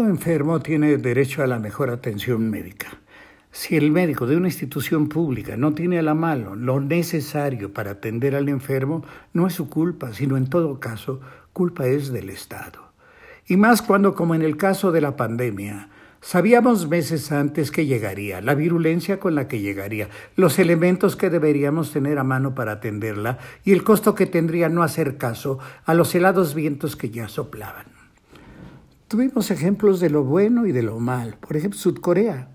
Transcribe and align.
enfermo 0.00 0.60
tiene 0.60 0.96
derecho 0.96 1.42
a 1.42 1.46
la 1.46 1.58
mejor 1.58 1.90
atención 1.90 2.50
médica. 2.50 2.88
Si 3.50 3.76
el 3.76 3.90
médico 3.90 4.26
de 4.26 4.36
una 4.36 4.48
institución 4.48 5.08
pública 5.08 5.56
no 5.58 5.74
tiene 5.74 5.98
a 5.98 6.02
la 6.02 6.14
mano 6.14 6.54
lo 6.54 6.80
necesario 6.80 7.72
para 7.72 7.92
atender 7.92 8.34
al 8.34 8.48
enfermo, 8.48 9.04
no 9.34 9.46
es 9.46 9.52
su 9.52 9.68
culpa, 9.68 10.14
sino 10.14 10.38
en 10.38 10.48
todo 10.48 10.80
caso, 10.80 11.20
culpa 11.52 11.86
es 11.86 12.12
del 12.12 12.30
Estado. 12.30 12.92
Y 13.46 13.58
más 13.58 13.82
cuando, 13.82 14.14
como 14.14 14.34
en 14.34 14.40
el 14.40 14.56
caso 14.56 14.90
de 14.90 15.02
la 15.02 15.16
pandemia, 15.16 15.90
sabíamos 16.22 16.88
meses 16.88 17.30
antes 17.30 17.70
que 17.70 17.84
llegaría, 17.84 18.40
la 18.40 18.54
virulencia 18.54 19.20
con 19.20 19.34
la 19.34 19.48
que 19.48 19.60
llegaría, 19.60 20.08
los 20.34 20.58
elementos 20.58 21.14
que 21.14 21.28
deberíamos 21.28 21.92
tener 21.92 22.18
a 22.18 22.24
mano 22.24 22.54
para 22.54 22.72
atenderla 22.72 23.38
y 23.64 23.72
el 23.72 23.84
costo 23.84 24.14
que 24.14 24.26
tendría 24.26 24.70
no 24.70 24.82
hacer 24.82 25.18
caso 25.18 25.58
a 25.84 25.92
los 25.92 26.14
helados 26.14 26.54
vientos 26.54 26.96
que 26.96 27.10
ya 27.10 27.28
soplaban. 27.28 27.91
Tuvimos 29.12 29.50
ejemplos 29.50 30.00
de 30.00 30.08
lo 30.08 30.24
bueno 30.24 30.64
y 30.64 30.72
de 30.72 30.82
lo 30.82 30.98
mal. 30.98 31.36
Por 31.36 31.54
ejemplo, 31.54 31.78
Sudcorea. 31.78 32.48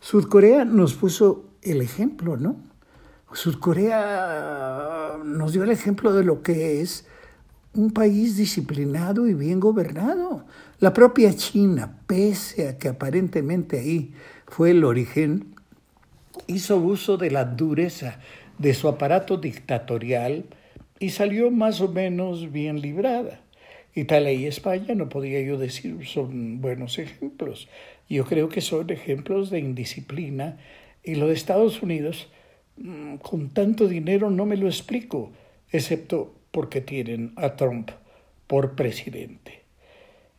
Sudcorea 0.00 0.64
nos 0.64 0.94
puso 0.94 1.50
el 1.60 1.82
ejemplo, 1.82 2.38
¿no? 2.38 2.56
Sudcorea 3.34 5.18
nos 5.22 5.52
dio 5.52 5.64
el 5.64 5.70
ejemplo 5.70 6.14
de 6.14 6.24
lo 6.24 6.42
que 6.42 6.80
es 6.80 7.06
un 7.74 7.90
país 7.90 8.38
disciplinado 8.38 9.28
y 9.28 9.34
bien 9.34 9.60
gobernado. 9.60 10.46
La 10.80 10.94
propia 10.94 11.36
China, 11.36 11.98
pese 12.06 12.68
a 12.68 12.78
que 12.78 12.88
aparentemente 12.88 13.78
ahí 13.78 14.14
fue 14.46 14.70
el 14.70 14.84
origen, 14.84 15.56
hizo 16.46 16.78
uso 16.78 17.18
de 17.18 17.30
la 17.30 17.44
dureza 17.44 18.18
de 18.56 18.72
su 18.72 18.88
aparato 18.88 19.36
dictatorial 19.36 20.46
y 20.98 21.10
salió 21.10 21.50
más 21.50 21.82
o 21.82 21.88
menos 21.88 22.50
bien 22.50 22.80
librada. 22.80 23.42
Italia 23.94 24.32
y 24.32 24.46
España, 24.46 24.94
no 24.94 25.08
podía 25.08 25.40
yo 25.40 25.58
decir, 25.58 26.06
son 26.06 26.60
buenos 26.60 26.98
ejemplos. 26.98 27.68
Yo 28.08 28.24
creo 28.24 28.48
que 28.48 28.60
son 28.60 28.90
ejemplos 28.90 29.50
de 29.50 29.58
indisciplina 29.58 30.58
y 31.02 31.14
lo 31.16 31.28
de 31.28 31.34
Estados 31.34 31.82
Unidos, 31.82 32.28
mm, 32.76 33.16
con 33.16 33.50
tanto 33.50 33.88
dinero 33.88 34.30
no 34.30 34.46
me 34.46 34.56
lo 34.56 34.66
explico, 34.66 35.32
excepto 35.70 36.34
porque 36.50 36.80
tienen 36.80 37.32
a 37.36 37.56
Trump 37.56 37.90
por 38.46 38.74
presidente. 38.74 39.62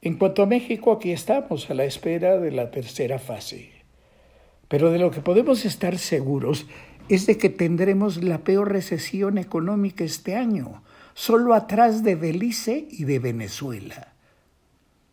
En 0.01 0.15
cuanto 0.15 0.43
a 0.43 0.45
México, 0.45 0.91
aquí 0.91 1.11
estamos 1.11 1.69
a 1.69 1.73
la 1.73 1.83
espera 1.83 2.37
de 2.37 2.51
la 2.51 2.71
tercera 2.71 3.19
fase. 3.19 3.71
Pero 4.69 4.91
de 4.91 4.99
lo 4.99 5.11
que 5.11 5.21
podemos 5.21 5.65
estar 5.65 5.97
seguros 5.97 6.67
es 7.09 7.25
de 7.25 7.37
que 7.37 7.49
tendremos 7.49 8.23
la 8.23 8.39
peor 8.39 8.71
recesión 8.71 9.37
económica 9.37 10.03
este 10.03 10.35
año 10.35 10.83
solo 11.19 11.53
atrás 11.53 12.01
de 12.01 12.15
Belice 12.15 12.87
y 12.89 13.03
de 13.03 13.19
Venezuela. 13.19 14.13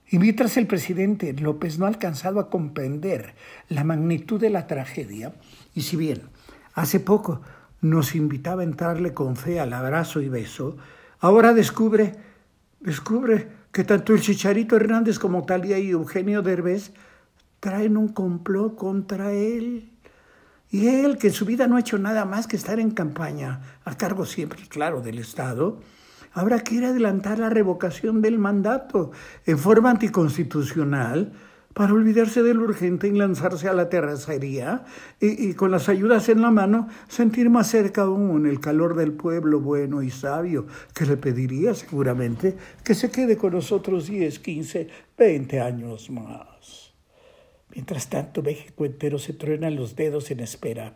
Y 0.08 0.20
mientras 0.20 0.56
el 0.56 0.68
presidente 0.68 1.32
López 1.32 1.80
no 1.80 1.84
ha 1.84 1.88
alcanzado 1.88 2.38
a 2.38 2.48
comprender 2.48 3.34
la 3.68 3.82
magnitud 3.82 4.40
de 4.40 4.50
la 4.50 4.68
tragedia, 4.68 5.34
y 5.74 5.80
si 5.80 5.96
bien 5.96 6.22
hace 6.74 7.00
poco 7.00 7.40
nos 7.80 8.14
invitaba 8.14 8.62
a 8.62 8.66
entrarle 8.66 9.14
con 9.14 9.34
fe 9.34 9.58
al 9.58 9.72
abrazo 9.72 10.20
y 10.20 10.28
beso, 10.28 10.76
ahora 11.18 11.52
descubre, 11.54 12.14
descubre 12.78 13.48
que 13.72 13.82
tanto 13.82 14.12
el 14.12 14.20
Chicharito 14.20 14.76
Hernández 14.76 15.18
como 15.18 15.44
Talía 15.44 15.80
y 15.80 15.90
Eugenio 15.90 16.40
Derbez 16.40 16.92
traen 17.58 17.96
un 17.96 18.10
complot 18.10 18.76
contra 18.76 19.32
él. 19.32 19.90
Y 20.70 20.88
él, 20.88 21.18
que 21.18 21.28
en 21.28 21.32
su 21.32 21.44
vida 21.44 21.66
no 21.66 21.76
ha 21.76 21.80
hecho 21.80 21.98
nada 21.98 22.24
más 22.24 22.46
que 22.46 22.56
estar 22.56 22.80
en 22.80 22.90
campaña, 22.90 23.60
a 23.84 23.96
cargo 23.96 24.26
siempre, 24.26 24.66
claro, 24.68 25.00
del 25.00 25.18
Estado, 25.18 25.80
Ahora 26.36 26.60
quiere 26.60 26.88
adelantar 26.88 27.38
la 27.38 27.48
revocación 27.48 28.20
del 28.20 28.38
mandato 28.38 29.10
en 29.46 29.58
forma 29.58 29.90
anticonstitucional 29.90 31.32
para 31.72 31.94
olvidarse 31.94 32.42
de 32.42 32.52
lo 32.52 32.64
urgente 32.64 33.08
y 33.08 33.12
lanzarse 33.12 33.68
a 33.68 33.72
la 33.72 33.88
terracería 33.88 34.84
y, 35.18 35.48
y, 35.48 35.54
con 35.54 35.70
las 35.70 35.88
ayudas 35.88 36.28
en 36.28 36.42
la 36.42 36.50
mano 36.50 36.88
sentir 37.08 37.48
más 37.48 37.68
cerca 37.68 38.02
aún 38.02 38.46
el 38.46 38.60
calor 38.60 38.96
del 38.96 39.12
pueblo 39.12 39.60
bueno 39.60 40.02
y 40.02 40.10
sabio 40.10 40.66
que 40.94 41.06
le 41.06 41.16
pediría 41.16 41.72
seguramente 41.72 42.54
que 42.84 42.94
se 42.94 43.10
quede 43.10 43.38
con 43.38 43.54
nosotros 43.54 44.06
10, 44.06 44.38
15, 44.38 44.88
20 45.16 45.60
años 45.62 46.10
más. 46.10 46.55
Mientras 47.76 48.08
tanto, 48.08 48.42
México 48.42 48.86
entero 48.86 49.18
se 49.18 49.34
truena 49.34 49.68
los 49.68 49.96
dedos 49.96 50.30
en 50.30 50.40
espera 50.40 50.94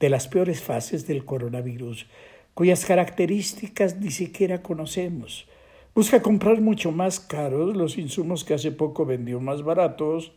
de 0.00 0.08
las 0.08 0.26
peores 0.26 0.62
fases 0.62 1.06
del 1.06 1.26
coronavirus 1.26 2.06
cuyas 2.54 2.86
características 2.86 4.00
ni 4.00 4.10
siquiera 4.10 4.62
conocemos. 4.62 5.46
Busca 5.94 6.22
comprar 6.22 6.62
mucho 6.62 6.92
más 6.92 7.20
caros 7.20 7.76
los 7.76 7.98
insumos 7.98 8.42
que 8.42 8.54
hace 8.54 8.72
poco 8.72 9.04
vendió 9.04 9.38
más 9.38 9.62
baratos 9.62 10.32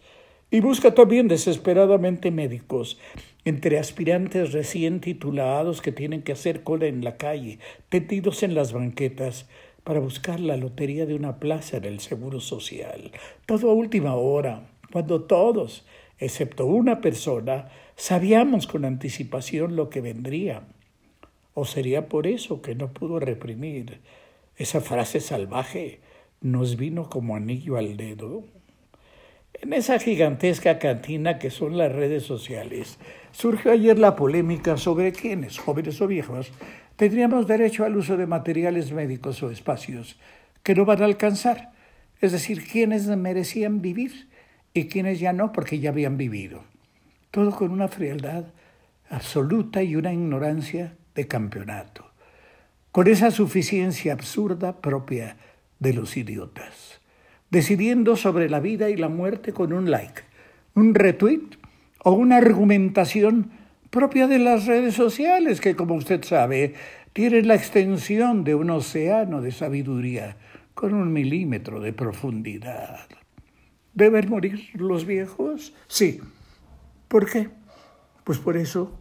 y 0.51 0.59
busca 0.59 0.93
también 0.93 1.29
desesperadamente 1.29 2.31
médicos 2.31 2.99
entre 3.45 3.79
aspirantes 3.79 4.51
recién 4.51 4.99
titulados 4.99 5.81
que 5.81 5.93
tienen 5.93 6.21
que 6.21 6.33
hacer 6.33 6.63
cola 6.63 6.87
en 6.87 7.01
la 7.01 7.15
calle, 7.15 7.59
tendidos 7.87 8.43
en 8.43 8.55
las 8.55 8.73
banquetas, 8.73 9.47
para 9.85 10.01
buscar 10.01 10.41
la 10.41 10.57
lotería 10.57 11.05
de 11.05 11.15
una 11.15 11.39
plaza 11.39 11.77
en 11.77 11.85
el 11.85 12.01
Seguro 12.01 12.41
Social. 12.41 13.09
Todo 13.45 13.71
a 13.71 13.73
última 13.73 14.15
hora, 14.15 14.67
cuando 14.97 15.21
todos, 15.21 15.85
excepto 16.17 16.65
una 16.65 17.01
persona, 17.01 17.69
sabíamos 17.95 18.65
con 18.65 18.83
anticipación 18.83 19.75
lo 19.75 19.91
que 19.91 20.01
vendría. 20.01 20.63
¿O 21.53 21.65
sería 21.65 22.09
por 22.09 22.25
eso 22.25 22.63
que 22.63 22.73
no 22.73 22.91
pudo 22.93 23.19
reprimir 23.19 23.99
esa 24.55 24.81
frase 24.81 25.19
salvaje? 25.19 25.99
Nos 26.41 26.77
vino 26.77 27.11
como 27.11 27.35
anillo 27.35 27.77
al 27.77 27.95
dedo. 27.95 28.43
En 29.53 29.71
esa 29.71 29.99
gigantesca 29.99 30.79
cantina 30.79 31.37
que 31.37 31.51
son 31.51 31.77
las 31.77 31.91
redes 31.91 32.23
sociales, 32.23 32.97
surgió 33.31 33.73
ayer 33.73 33.99
la 33.99 34.15
polémica 34.15 34.77
sobre 34.77 35.11
quiénes, 35.11 35.59
jóvenes 35.59 36.01
o 36.01 36.07
viejos, 36.07 36.51
tendríamos 36.95 37.45
derecho 37.45 37.85
al 37.85 37.97
uso 37.97 38.17
de 38.17 38.25
materiales 38.25 38.91
médicos 38.91 39.43
o 39.43 39.51
espacios 39.51 40.17
que 40.63 40.73
no 40.73 40.85
van 40.85 41.03
a 41.03 41.05
alcanzar, 41.05 41.71
es 42.19 42.31
decir, 42.31 42.65
quiénes 42.65 43.05
merecían 43.05 43.83
vivir 43.83 44.27
y 44.77 44.87
quiénes 44.87 45.19
ya 45.19 45.33
no 45.33 45.51
porque 45.51 45.79
ya 45.79 45.89
habían 45.89 46.17
vivido. 46.17 46.63
Todo 47.31 47.51
con 47.51 47.71
una 47.71 47.87
frialdad 47.87 48.45
absoluta 49.09 49.81
y 49.83 49.95
una 49.95 50.13
ignorancia 50.13 50.95
de 51.15 51.27
campeonato, 51.27 52.11
con 52.91 53.07
esa 53.07 53.31
suficiencia 53.31 54.13
absurda 54.13 54.81
propia 54.81 55.37
de 55.79 55.93
los 55.93 56.15
idiotas, 56.17 57.01
decidiendo 57.49 58.15
sobre 58.15 58.49
la 58.49 58.59
vida 58.59 58.89
y 58.89 58.97
la 58.97 59.09
muerte 59.09 59.53
con 59.53 59.73
un 59.73 59.89
like, 59.89 60.21
un 60.75 60.93
retweet 60.93 61.57
o 62.03 62.11
una 62.11 62.37
argumentación 62.37 63.51
propia 63.89 64.27
de 64.27 64.39
las 64.39 64.65
redes 64.65 64.93
sociales, 64.93 65.59
que 65.59 65.75
como 65.75 65.95
usted 65.95 66.23
sabe, 66.23 66.75
tienen 67.13 67.47
la 67.47 67.55
extensión 67.55 68.43
de 68.43 68.53
un 68.53 68.69
océano 68.69 69.41
de 69.41 69.51
sabiduría 69.51 70.37
con 70.73 70.93
un 70.93 71.11
milímetro 71.11 71.79
de 71.79 71.93
profundidad. 71.93 73.07
¿Deben 73.97 74.29
morir 74.29 74.69
los 74.75 75.07
viejos? 75.07 75.73
Sí. 75.87 76.21
¿Por 77.07 77.27
qué? 77.27 77.49
Pues 78.23 78.37
por 78.37 78.55
eso 78.55 78.91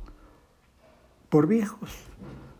por 1.28 1.46
viejos. 1.46 1.90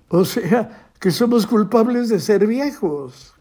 O 0.08 0.22
sea, 0.22 0.90
que 1.00 1.12
somos 1.12 1.46
culpables 1.46 2.10
de 2.10 2.20
ser 2.20 2.46
viejos. 2.46 3.32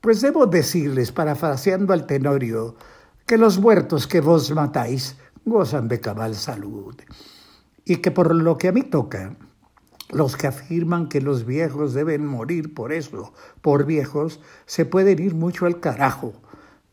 Pues 0.00 0.22
debo 0.22 0.46
decirles, 0.46 1.12
parafraseando 1.12 1.92
al 1.92 2.06
tenorio, 2.06 2.76
que 3.26 3.36
los 3.36 3.58
muertos 3.58 4.06
que 4.06 4.22
vos 4.22 4.50
matáis 4.50 5.18
gozan 5.44 5.86
de 5.86 6.00
cabal 6.00 6.36
salud. 6.36 6.94
Y 7.84 7.96
que 7.96 8.12
por 8.12 8.34
lo 8.34 8.56
que 8.56 8.68
a 8.68 8.72
mí 8.72 8.82
toca, 8.82 9.36
los 10.08 10.36
que 10.36 10.46
afirman 10.46 11.10
que 11.10 11.20
los 11.20 11.44
viejos 11.44 11.92
deben 11.92 12.24
morir 12.24 12.72
por 12.72 12.94
eso, 12.94 13.34
por 13.60 13.84
viejos, 13.84 14.40
se 14.64 14.86
pueden 14.86 15.22
ir 15.22 15.34
mucho 15.34 15.66
al 15.66 15.80
carajo. 15.80 16.32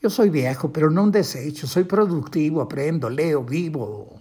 Yo 0.03 0.09
soy 0.09 0.29
viejo, 0.29 0.69
pero 0.69 0.89
no 0.89 1.03
un 1.03 1.11
desecho, 1.13 1.65
soy 1.65 1.85
productivo, 1.85 2.61
aprendo, 2.61 3.09
leo, 3.09 3.41
vivo. 3.41 4.19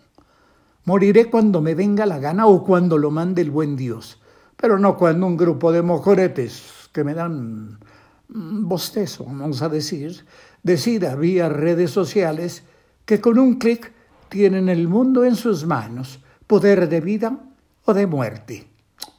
Moriré 0.85 1.29
cuando 1.29 1.61
me 1.61 1.75
venga 1.75 2.07
la 2.07 2.21
gana 2.21 2.47
o 2.47 2.63
cuando 2.63 2.97
lo 2.97 3.11
mande 3.11 3.43
el 3.43 3.51
buen 3.51 3.75
Dios, 3.75 4.23
pero 4.57 4.79
no 4.79 4.97
cuando 4.97 5.27
un 5.27 5.37
grupo 5.37 5.73
de 5.73 5.83
mojoretes 5.83 6.89
que 6.93 7.03
me 7.03 7.15
dan 7.15 7.81
bostezo, 8.29 9.25
vamos 9.25 9.61
a 9.61 9.69
decir, 9.69 10.25
decida 10.63 11.17
vía 11.17 11.49
redes 11.49 11.91
sociales 11.91 12.63
que 13.05 13.21
con 13.21 13.37
un 13.41 13.59
clic 13.59 13.93
tienen 14.29 14.69
el 14.69 14.87
mundo 14.87 15.25
en 15.25 15.35
sus 15.35 15.67
manos, 15.67 16.21
poder 16.47 16.89
de 16.89 17.01
vida 17.01 17.41
o 17.87 17.93
de 17.93 18.07
muerte. 18.07 18.71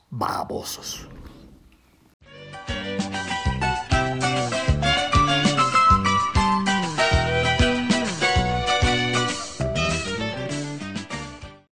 Babosos. 0.09 1.09